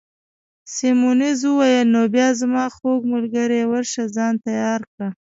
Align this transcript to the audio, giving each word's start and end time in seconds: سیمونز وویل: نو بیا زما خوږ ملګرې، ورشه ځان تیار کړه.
سیمونز 0.73 1.39
وویل: 1.45 1.87
نو 1.93 2.01
بیا 2.13 2.27
زما 2.41 2.65
خوږ 2.75 3.01
ملګرې، 3.13 3.61
ورشه 3.71 4.03
ځان 4.15 4.33
تیار 4.45 4.81
کړه. 4.91 5.07